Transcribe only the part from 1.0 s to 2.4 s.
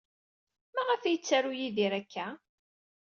ay yettaru Yidir akka?